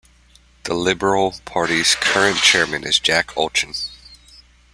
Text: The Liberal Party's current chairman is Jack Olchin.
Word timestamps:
The 0.63 0.73
Liberal 0.73 1.35
Party's 1.45 1.93
current 1.93 2.37
chairman 2.39 2.83
is 2.85 2.97
Jack 2.97 3.35
Olchin. 3.37 3.75